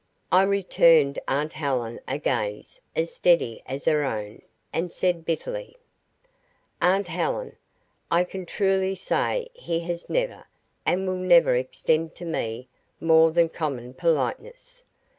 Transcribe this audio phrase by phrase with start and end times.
[0.31, 4.41] I returned aunt Helen a gaze as steady as her own,
[4.73, 5.77] and said bitterly:
[6.81, 7.55] "Aunt Helen,
[8.09, 10.45] I can truly say he has never,
[10.87, 12.67] and will never extend to me
[12.99, 14.83] more than common politeness.